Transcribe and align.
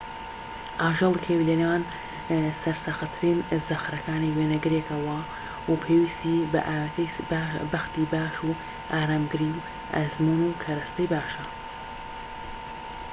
ئاژەڵی 0.83 1.21
کێوی 1.25 1.47
لە 1.49 1.55
نێوان 1.61 1.83
سەرسەختترین 2.61 3.39
زەخرەکانی 3.67 4.35
وێنەگرێکە 4.37 4.95
و 5.69 5.73
پێویستی 5.83 6.47
بە 6.51 6.59
ئاوێتەی 6.67 7.65
بەختی 7.71 8.05
باش 8.13 8.35
و 8.47 8.51
ئارامگری 8.93 9.51
و 9.55 9.63
ئەزموون 9.97 10.41
و 10.45 10.57
کەرەستەی 10.63 11.11
باشە 11.13 11.43